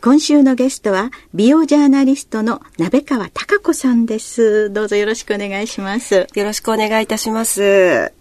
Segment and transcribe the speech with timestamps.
[0.00, 8.12] 今週のゲストは美容ジャーナリストの鍋川貴子さんですどうぞよろしくお願いしますよろしくお願いいたします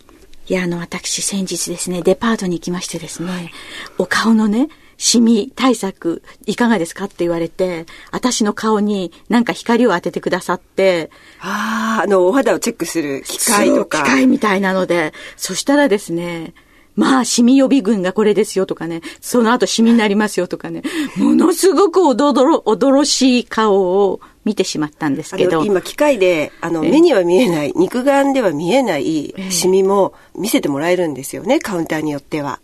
[0.47, 3.51] いや、あの、私、先日ですね、デパートに行きましてですね、はい、
[3.97, 11.09] お顔のね、シミ対策いかがですかって言われて、私の顔になんか光を当ててくださって。
[11.39, 14.03] ああ、あの、お肌をチェックする機械とか。
[14.03, 16.53] 機械みたいなので、そしたらですね、
[16.95, 20.81] まあ、シミ予備軍がこれですよとかね、その後シミになりますよとかね、
[21.17, 23.75] ものすごく驚、驚しい顔
[24.09, 25.65] を見てしまったんですけど。
[25.65, 32.59] 今、機械で、あの、目には見えない、肉眼では見えないシミも見せてもらえるんですよね、カウンターによっては。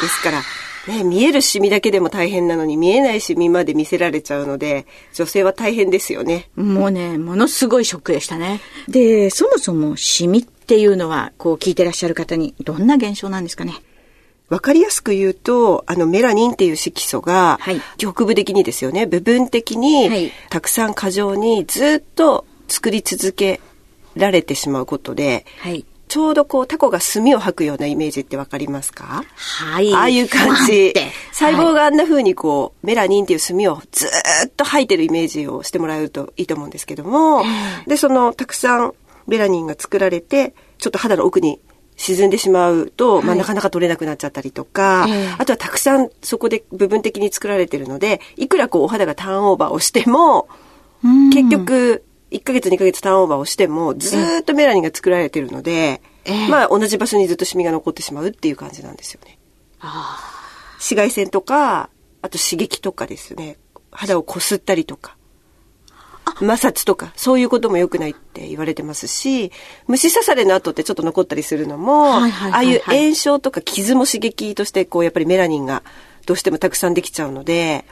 [0.00, 0.42] ですから、
[0.88, 6.50] ね、見えるシミだけでも大変なのに見えないシミまで見せられちゃうので、女性は大変ですよね。
[6.56, 8.60] もうね、ものすごいショックでしたね。
[8.88, 13.74] で、そもそもシミっていうのは、こう聞いてらっしゃる方にどんな現象なんですかね？
[14.50, 23.60] わかりやすく言うと、あのメラニンっていう色素が、はい、局部的にですよね、部分的に、はい、たくさん過剰にずっと作り続け
[24.16, 29.24] られてしまうことで、はい、ちょうどこうタコが墨を吐くようなイメージってわかりますか？
[29.34, 29.92] はい。
[29.94, 30.92] ああいう感じ。
[31.32, 34.06] 細胞があんな風にこう、メラニンっていう墨をず
[34.46, 37.42] っと吐いてるイメージをしてもらえるといいと思うんですけども、
[37.86, 38.94] で、そのたくさん
[39.26, 41.60] メラニンが作られて、ちょっと肌の奥に
[41.96, 45.06] 沈んでしまうと、まあ、なかなか取れなくなっちゃったりとか、
[45.38, 50.48] あとはたくさんそこで部分的に作られてるので、いくらこうお肌がターンオーバーをしても、
[51.32, 56.02] 結局、1ヶ月2ヶ月ターンオーバーをしても、ずっとメラニンが作られてるので、
[56.50, 59.38] まあ同じ場所にずっとシミが残ってしまうっていう感じなんですよね。
[60.78, 61.90] 紫外線とか、
[62.22, 63.58] あと刺激とかですね、
[63.92, 65.16] 肌をこすったりとか。
[66.40, 69.52] 摩擦とか、そういうことも良くないって言われてますし、
[69.86, 75.82] 虫刺されの後ってちょっと残ったりするのも、ああいう炎症とか傷も刺激として、こう、やっぱりメラニンが
[76.26, 77.84] どうしてもたくさんできちゃうので、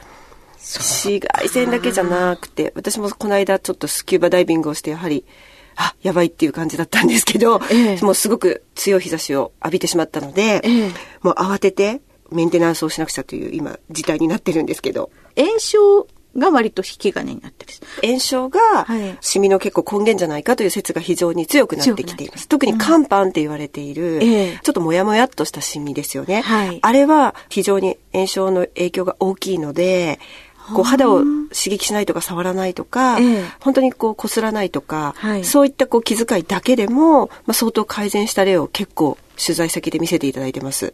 [0.57, 5.25] 紫外線だけじゃなくて、私もこの間ちょっとスキューバダイビングをして、やはり、
[5.75, 10.89] あ、やばいっていう感じだったんですけど、ええ、もうすごく強い日差しを浴びてしまったので、え、
[11.21, 12.01] もう慌てて
[12.31, 15.09] メンテナンスをしなくちゃという今、事態になってるんですけど。
[15.35, 16.07] 炎症
[16.37, 17.73] が割と引き金になってる。
[18.01, 18.59] 炎症が、
[19.21, 22.47] シミの結構根源じゃないかという説が非常に強くなってきています。
[22.47, 26.41] 特に肝斑って言われている、うん、ちょっともやもやっとしたシミですよね。
[26.41, 30.19] はい、あれは非常に炎症の影響が大きいので、
[30.73, 40.93] こう肌を刺激しないとか触らないとか、ええ、本当にこう擦らないとか、はい、そういったこう気遣いだけでも、まあ、相当改善した例を結構取材先で見せていただいてます。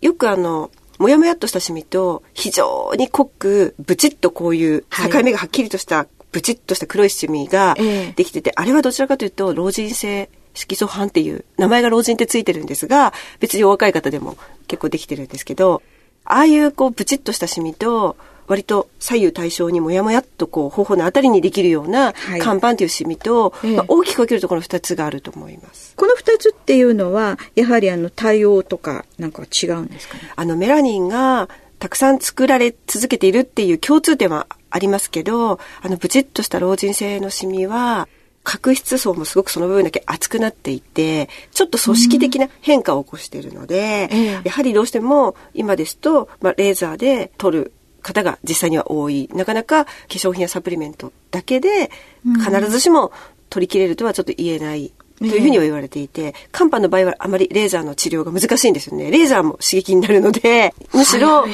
[0.00, 7.76] よくあの、もやもやっとしたシミと、非常に濃く、ブチッとこういう境目がはっきりとした、ブチッとした黒いシミが
[8.16, 14.36] できてて、あれはどちらかというと、老人性色素斑っていう、名前が老人ってついてるんですが、別にお若い方でも
[14.68, 15.82] 結構できてるんですけど、
[16.24, 18.16] ああいうこう、ブチッとしたシミと、
[18.46, 25.94] 割と左右対称にもやもやっとこう頬のあたりにできるような看板というシミと、はい、まあ、大きく分けるとこの2つがあると思います。
[25.96, 30.32] この2つっていうのはやはりあの対応とかなんか違うんですかね？
[30.36, 38.08] あのメラニンがたくさん作られ続けているっていう共通点はありますけど、あのブチッとした老人性のシミは
[38.42, 47.72] 角質層もすごくその部分だけ厚くなっていて、ちょっと組織的な変化を起こしているので、うん、やはりどうしても今ですと、まあ、レーザーで取る
[48.04, 49.28] 方が実際には多い。
[49.34, 51.90] なかなか化粧品やサプリメントだけで
[52.22, 53.10] 必ずしも
[53.50, 54.92] 取り切れるとはちょっと言えない。
[55.16, 59.12] というふうには言われていて、肝斑の場合はあまりレーザーの治療が難しいんですよね。
[59.12, 61.46] レーザーも刺激になるので、むしろ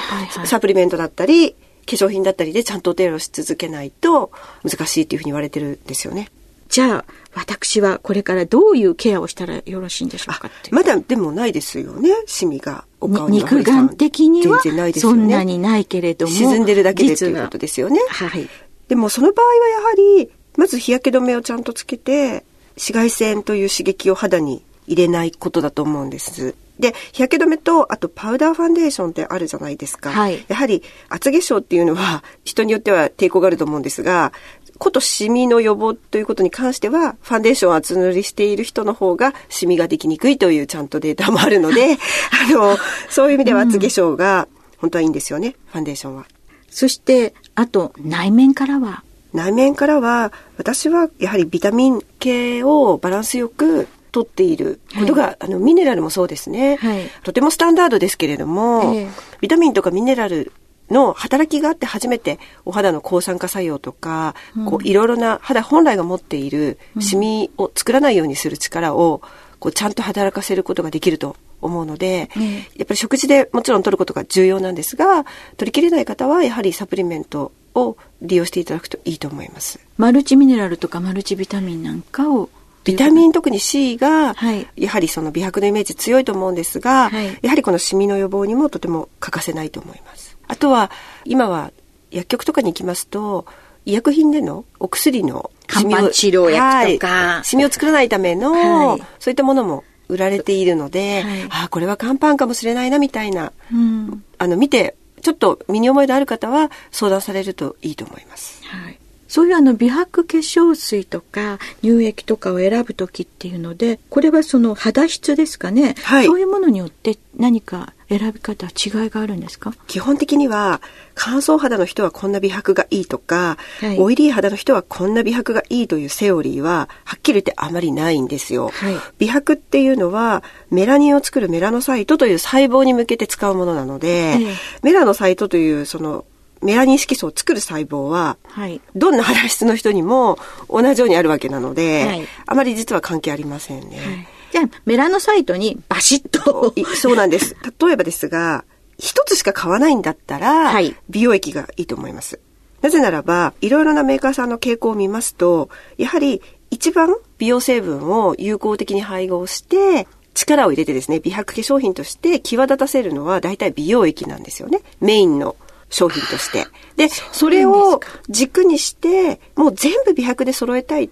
[0.45, 1.57] サプリメントだったり、化
[1.87, 4.33] 粧品だったりでちゃんとお手入れをし続けないと
[4.65, 6.31] 難しいというふうに言われてるんですよね。
[6.71, 12.85] じゃあ、私はこれからどういうケアをしたらよろしいんでしょうかまだでもないですよね、シミが。
[13.01, 14.61] お顔に肉眼的には
[14.95, 16.33] そんなにないけれども。
[16.33, 18.01] 沈んでるだけでということですよね。
[18.09, 18.49] はい。
[18.89, 22.45] でもその場合はやはり、まず日焼け止めをちゃんとつけて、
[22.77, 26.55] 紫外線という刺激を肌に入れないことだと思うんです。
[26.81, 30.11] で、日焼け止めと、あとパウダーファンデーションってあるじゃないですか。
[30.11, 34.33] はい、やはり厚化粧っていうのは人によっては抵抗があると思うんですが、
[34.81, 41.99] ことシミの予防ということに関しては、ファンデーションを厚塗りしている人の方がシミができにくいというちゃんとデータもあるので、
[42.49, 42.79] あの、
[43.11, 44.49] そういう意味では厚化粧が
[44.79, 46.25] 本当はいいんですよね、ファンデーションは。
[46.71, 49.05] そして、あと内面からは？
[49.35, 57.03] 内面からは、私はやはりビタミン系をバランスよく取っていることが、はい、あの、ミネラルもそうですね、はい。
[57.23, 59.11] とてもスタンダードですけれども、えー、
[59.43, 60.53] ビタミンとかミネラル
[60.91, 69.23] の働きがあって初めてお肌の抗酸化作用とか、うん、こういろいろな肌本来が持っているシミを作らないようにする力を
[69.59, 75.25] こうちゃんと働かせることができると思うので、うん、やっぱり食事でもちろん取ることが重要なんですが
[75.57, 79.79] 取りきれない方はやはりサプリメントを利用していただくといいと思います。
[79.97, 82.51] マルチミネラルとかマルチビタミンなんかを。
[82.83, 84.35] ビタミン特に C が、
[84.75, 90.30] やはりその美白のイメージ強いと思うんですが、はい、やはりこのシミの予防にもとても欠かせないと思います。
[90.51, 90.91] あとは、
[91.25, 91.73] 今は
[92.11, 93.47] 薬局とかに行きますと、
[93.87, 108.63] 医薬品でのお薬のシミを治療薬とか、はい、シミを作らないための、はい、そういったものも売られているので、はい、ああ、これは乾パンかもしれないなみたいな、うん、あの、見てちょっと身に覚えのある方は相談されるといいと思います。
[108.65, 108.99] はい。
[109.29, 115.95] そういうあの美白化粧水とか乳液とかを選ぶ時っていうので、これはその肌質ですかね。
[116.03, 116.27] はい。
[116.27, 119.73] そういうものによって何か選び方違いがあるんですか？
[119.87, 120.81] 基本的には
[121.15, 128.71] 乾燥肌の人はこんな美白がいいとか、はい、オイリー肌の人はこんな美白がいいというセオリーははっきり言ってあまりないんですよ。
[128.71, 134.37] はい、美白っていうのはメラニンを作るメラノサイトという細胞に向けて使うものなので、
[134.83, 136.25] メラノサイトというその
[136.63, 140.37] メラニン色素を作る細胞は、はい、どんな肌質の人にも
[140.69, 143.97] 同じようにあるわけなので、はい、あまり実は関係ありませんね。
[143.99, 146.75] はいじゃあ、メラノサイトにバシッと。
[146.97, 147.57] そうなんです。
[147.81, 148.65] 例えばですが、
[148.99, 152.41] 一つしか買わないんだったら、はい、美容液がいいと思います。
[152.83, 155.69] なぜならば、いろいろなメーカーさんの傾向を見ますと、
[155.99, 164.81] やはり一番美容成分を有効的に配合して、力を入れてですね、美白化粧品として際立たせるのは大体美容液なんですよね。
[165.01, 165.57] メインの
[165.91, 166.67] 商品として。
[166.97, 171.11] で、それを軸にして、もう全部美白で揃えたいっ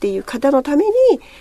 [0.00, 0.90] ていう方のために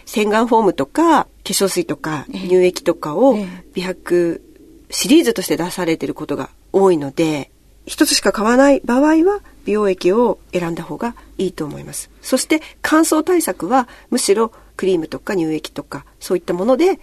[0.06, 3.38] 洗顔フォームとか化粧水とか乳液とかを
[3.74, 4.42] 美白
[4.90, 7.52] シリーズとして出されてることが多いので
[7.86, 12.12] 一つしか買わない場合は美容液を選んだ方がいいと思います。
[12.22, 17.00] そして乾燥対策はむしろクリームとか乳液とかそういったもので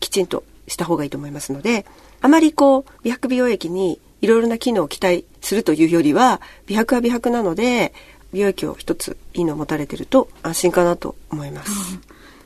[0.00, 1.86] きちんとした方がいいと思いますので
[2.20, 7.92] あまりこう美白美容液にいろいろな機能を期待するというよりは美白は美白なので
[8.32, 11.70] 美容液を一ついいのを持たれてると安心かなと思います。
[11.94, 12.02] うん、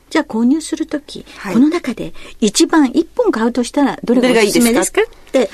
[0.09, 5.01] じゃあ購入するとき、はい、この中で一番一本買うとしたらどれがおすすめですか？
[5.01, 5.49] って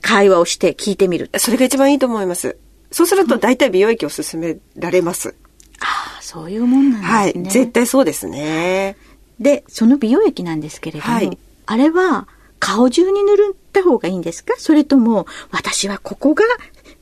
[0.00, 1.30] 会話をして聞いてみる。
[1.38, 2.56] それが一番いいと思います。
[2.90, 5.34] そうすると大体美容液を勧められます。
[5.80, 7.42] ああ、そういうもんなんですね。
[7.44, 8.96] はい、絶対そうですね。
[9.40, 12.28] で、その美容液なんですけれども、はい、あれは
[12.60, 13.36] 顔中に塗っ
[13.72, 14.54] た方がいいんですか？
[14.58, 16.44] それとも、私はここが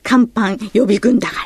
[0.03, 1.41] 乾パン予備軍だから、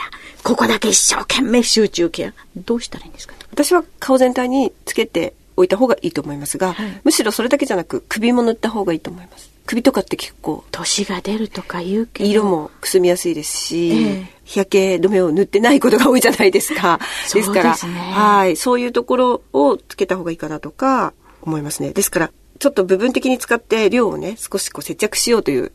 [0.46, 2.34] ここだけ一生懸命集中ケア。
[2.56, 3.34] どうしたらいいんですか？
[3.52, 9.50] 私は顔全体につけておいた方がいいと思いますが、はい、むしろそれだけじゃなく首も塗った方がいいと思います。
[9.66, 10.64] 首とかって結構。
[10.70, 12.30] 年が出るとか言うけど。
[12.30, 17.00] 色もくすみやすいですし、えー、日焼け止めを塗ってないことが多いじゃないですか。
[17.34, 17.78] ですから、ね、
[18.14, 18.56] はい。
[18.56, 21.90] そういうところをつけた方がいいかなとか思いますね。
[21.94, 25.72] ですから、ちょっと部分的に使って量をね、少しこう接着しようという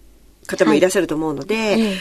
[0.51, 1.95] 方もいらっしゃると思うので、はい、例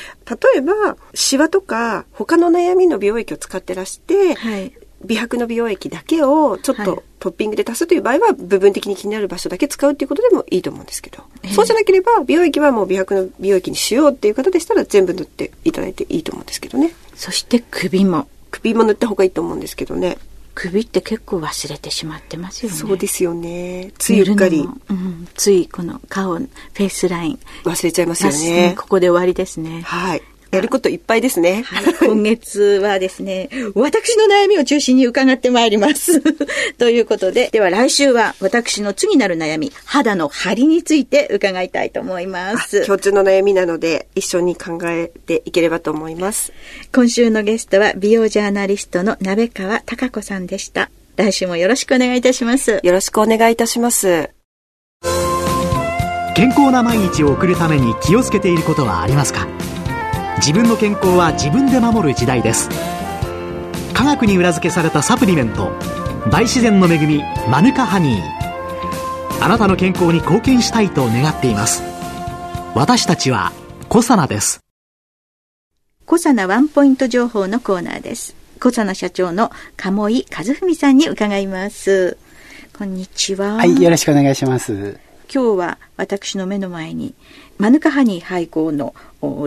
[0.57, 4.73] えば、シワとか他の悩みの美容液を使ってらして、はい、
[5.06, 16.94] 美白の美容液だけをちょっとトッピングで足すという場合は、部分的に気になる場所だけ使うっていうことでもいいと思うんですけど、そうじゃなければ、美容液はもう美白の美容液にしようっていう方でしたら、全部塗っていただいていいと思うんですけどね。
[17.15, 18.27] そして首も。
[18.51, 20.18] 首も塗った方がいいと思うんですけどね。
[20.59, 22.78] 首って結構忘れてしまってますよね。
[22.78, 23.94] そうですよね。
[23.97, 24.59] ついうっかり。
[24.59, 27.39] うん、ついこの顔、フェイスライン。
[27.63, 28.75] 忘れちゃいますよね。
[28.78, 29.81] ここで終わりですね。
[29.83, 30.21] はい。
[30.51, 31.63] やることいっぱいですね。
[31.65, 36.21] はい、今月はですね、私の悩みを中心に伺ってまいります。
[36.77, 42.85] ということで、では来週は私の次なる悩み、肌の張りについて伺いたいと思います。
[42.85, 46.51] 共通の悩みなので、一緒に考えていければと思います。
[46.94, 50.89] 今週のゲストは、美容ジャーナリストの鍋川貴子さんでした。
[51.15, 52.79] 来週もよろしくお願いいたします。
[52.81, 54.29] よろしくお願いいたします。
[56.35, 59.45] 健康な毎日を送るために気をつけていることはありますか？
[60.39, 62.69] 自分の健康は自分で守る時代です。
[63.93, 65.73] 科学に裏付けされたサプリメント
[66.31, 69.43] 大自然の恵みマヌカハニー。
[69.43, 71.83] あなたの健康に貢献したいと願っています。
[72.73, 73.51] 私たちは
[73.89, 74.61] コサナです。
[76.05, 78.33] コサナワンポイント情報のコーナーです。
[78.61, 82.17] コサナ社長の鴨井和文さんに伺います。
[82.77, 83.55] こんにちは。
[83.55, 84.99] はいよろしくお願いします。
[85.31, 87.13] 今日は私の目の前に
[87.59, 88.95] マヌカハニー配合の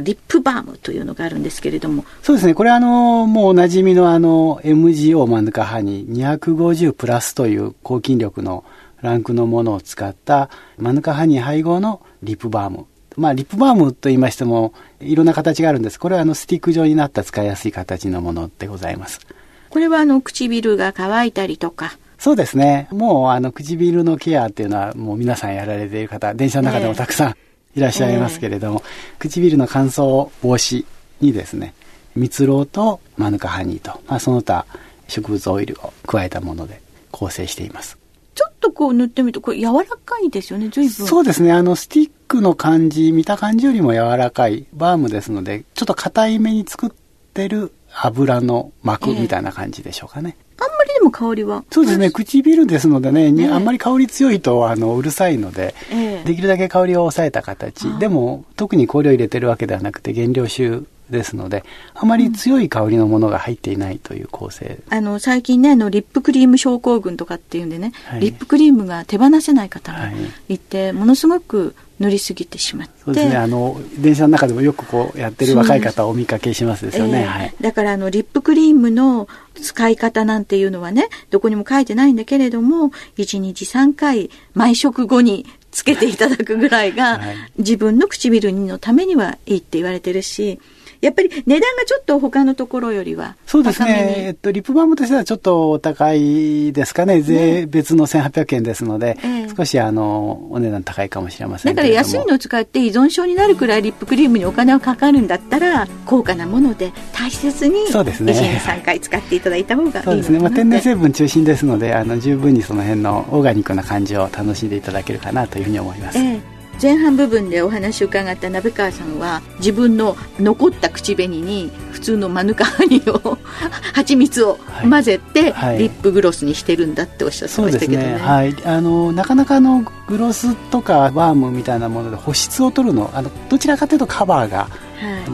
[0.02, 8.64] リップバームというのがあるんですけれどもそうですねこれあのもうおなじみのあの MGO マヌカハニー250プラスという抗菌力の
[9.00, 16.00] ランクのものを使ったマヌカハニー配合のリップバームまあ、リップバームと言いましても、いろんな形があるんです。
[16.00, 19.20] これはあの、スティック状になった使いやすい形のものでございます。
[19.68, 22.88] これはあの、唇が乾いたりとか、そうですね。
[22.90, 27.34] もう、あの、唇のケアっていうのは、もう皆さんやられている方、電車の中でもたくさん
[27.74, 30.84] いらっしゃいますけれども、えー、唇の乾燥防止
[31.20, 31.74] にですね、
[32.14, 34.66] 蜜蝋とマヌカハニーと、まあ、その他
[35.08, 37.98] 植物オイルを加えたもので構成しています。
[38.34, 41.06] ちょっとこう塗ってみると、これ柔らかいですよね、随分。
[41.06, 41.52] そうですね。
[41.52, 46.90] あの、スティックの感じ、見た感じよりも柔らかいバームですので、ちょっと硬いめに作っ
[47.34, 50.36] てる油の膜みたいな感じでしょうかね。
[50.38, 51.64] えーあんまりでも香りは。
[51.70, 52.10] そうですね。
[52.10, 57.98] 唇ですのでね、えー、あんまり香り強いとあのうるさいので、えー、できるだけ香りを抑えた形。
[57.98, 61.62] でも特に香料入れてるわけではなくて原料臭ですので
[61.94, 70.10] あまり強い香りのものが入っていないという構成、うん、あの最近ねあのリップクリーム症候群とかっていうんでね、はい、リップクリームが手放せない方が
[70.48, 70.58] い。
[70.58, 72.92] て、はい、ものすごく塗りすぎてしまって。
[73.04, 73.36] そうですね。
[73.36, 90.60] あの電車の中でもよくこうやってる若い方をお見かけしますですよね、えーはい、だからあのリップクリームの使い方なんていうのはねどこにも書いてないんだけれども1日3回毎食後につけていただくぐらいが、はい、自分の唇のためにはいいって言われてるし
[91.02, 94.14] やっぱり値段がちょっと他のところよりはそうですね。
[94.28, 97.20] えっと、リップバームとしてはちょっとお高いですかね。
[97.20, 108.32] 税別の1800円ですので、え少しあの、お値段高いかもしれませんだから安いのを使って依存症になるくらいリップクリームにお金がかかるんだったら、高価なもので大切に、そうですね。
[108.32, 110.38] 1年3回使っていただいた方がいいそうですね。
[110.38, 116.18] まあ、天然成分中心ですので、あの、十分にその辺のオーガニックな感じを楽しんでいただけるかなというふうに思います。
[116.18, 116.51] え
[116.82, 123.38] 前半部分でお話を伺った鍋川さんは自分の残った口紅に普通のマヌカハニを
[123.94, 134.68] 蜂蜜を混ぜて、リップグロスにしてるんだっておっしゃってましたけどね,、はい、あのなかなかのグロスとかバームみたいなもので保湿を取るのあのどちらかというとカバーが、はい、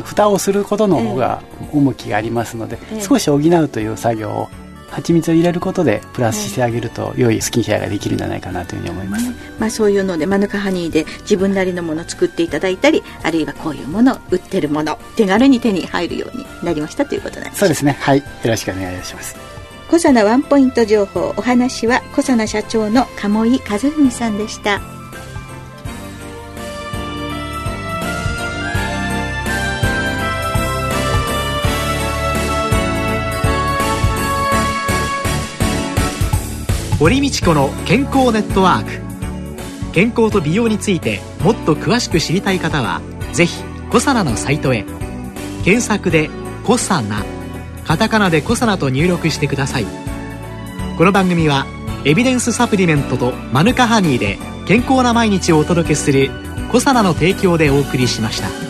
[0.04, 1.40] 蓋をすることの方が
[1.72, 4.48] 重きがありますので、えー、少し補うという作業を
[4.90, 17.58] 蜂蜜を入れることでプラスしてあげると良いスキンケアができるんじゃないかなというふうに思います、まあ、そういうのでマヌカハニーで自分なりのものを作っていただいたりあるいはこういうもの売ってるもの手軽に手に入るようになりましたということなんです。
[17.60, 17.96] そうですね。
[18.00, 18.18] はい。
[18.18, 19.36] よろしくお願いします。
[19.88, 21.34] 小佐奈ワンポイント情報。
[21.36, 24.97] お話は小佐奈社長の鴨井和文さんでした
[36.98, 39.92] 堀道子の健康ネットワーク。
[39.92, 43.00] 健康と美容についてもっと詳しく知りたい方は
[43.32, 44.84] 是非コサナのサイトへ。
[45.64, 46.28] 検索で
[46.66, 47.24] 「コサナ」
[47.86, 49.86] カタカナで「コサナ」と入力してください。
[50.96, 51.66] この番組は
[52.04, 54.36] エビデンスサプリメントとマヌカハニーで
[54.66, 56.32] 健康な毎日をお届けする
[56.72, 58.67] 「コサナの提供でお送りしました。